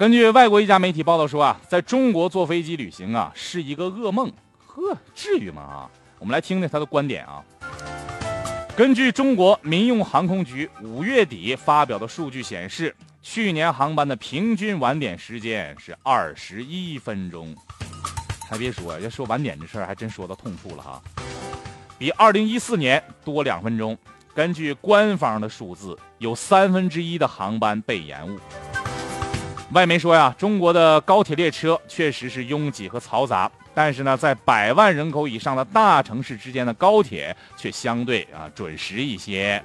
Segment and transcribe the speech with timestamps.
[0.00, 4.32] 根据外国一家媒体报道说啊，在中国坐飞机旅行啊是一个噩梦。
[4.66, 5.60] 呵，至于吗？
[5.60, 7.44] 啊，我们来听听他的观点啊。
[8.74, 17.54] 根据中国民用航空局五月底发表的数据显示，去年航班的平均晚点时间是二十一分钟。
[18.48, 21.02] 还别说，要说晚点这事儿，还真说到痛处了哈，
[21.98, 23.98] 比二零一四年多两分钟。
[24.32, 28.40] 根据官方的数字，有三分之一的航班被延误。
[29.72, 39.62] 外媒说呀，中国的高铁列车确实是拥挤和嘈杂，但是呢，在百万人口以上的大城市之间的高铁却相对啊准时一些。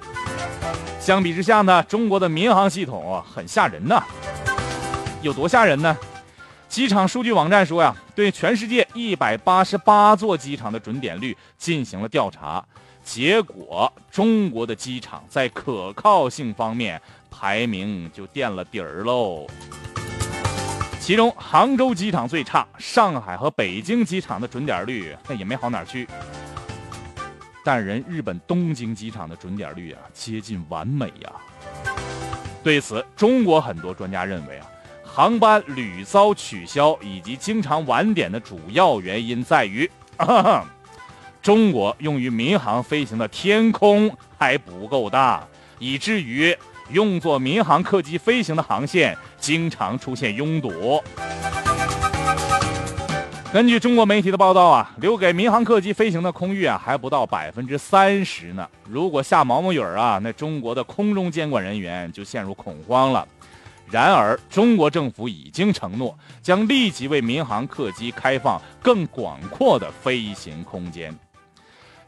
[1.00, 4.00] 相比之下呢，中国的民航系统很吓人呐。
[5.22, 5.96] 有多吓人呢？
[6.68, 12.64] 机场数据网站说呀，对全世界一百八十八座机场的准点率进行了调查，
[13.02, 19.48] 结果中国的机场在可靠性方面排名就垫了底儿喽。
[21.06, 26.04] 其中，杭州机场最差，上海和北京机场的准点率那也没好哪去。
[27.62, 31.32] 但人日本东京机场的准点率啊，接近完美呀。
[32.60, 34.66] 对此，中国很多专家认为啊，
[35.04, 39.88] 航班屡遭取消以及经常晚点的主要原因在于，
[41.40, 45.46] 中国用于民航飞行的天空还不够大，
[45.78, 46.58] 以至于。
[46.90, 51.02] 用作民航客机飞行的航线经常出现拥堵。
[53.52, 58.68] 根据中国媒体的报道啊，留给民航客机飞行的空域啊还不到百分之三十呢。
[58.88, 63.26] 如果下毛毛雨儿啊，那中国的空中监管人员就陷入恐慌了。
[63.88, 71.16] 然而，中国政府已经承诺将立即为民航客机开放更广阔的飞行空间。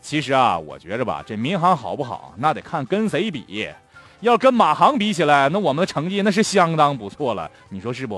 [0.01, 3.69] 其实啊，我觉着吧，这民航好不好，那得看跟谁比。
[4.21, 8.17] 要跟马航比起来，那我们的成绩那是相当不错了，你说是不？